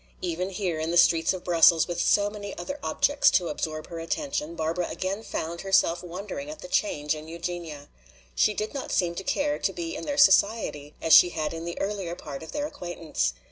Even 0.23 0.49
here 0.49 0.79
in 0.79 0.89
the 0.89 0.97
streets 0.97 1.31
of 1.31 1.43
Brussels, 1.43 1.87
with 1.87 2.01
so 2.01 2.27
many 2.31 2.57
other 2.57 2.79
objects 2.81 3.29
to 3.29 3.49
absorb 3.49 3.85
her 3.89 3.99
attention, 3.99 4.55
Barbara 4.55 4.87
again 4.89 5.21
found 5.21 5.61
herself 5.61 6.01
wondering 6.01 6.49
at 6.49 6.57
the 6.61 6.67
change 6.67 7.13
in 7.13 7.27
Eugenia. 7.27 7.87
She 8.33 8.55
did 8.55 8.73
not 8.73 8.91
seem 8.91 9.13
to 9.13 9.23
care 9.23 9.59
to 9.59 9.71
be 9.71 9.95
in 9.95 10.07
their 10.07 10.17
society 10.17 10.95
as 11.03 11.13
she 11.13 11.29
had 11.29 11.53
in 11.53 11.65
the 11.65 11.79
earlier 11.79 12.15
part 12.15 12.41
of 12.41 12.51
their 12.51 12.65
acquaintance. 12.65 13.35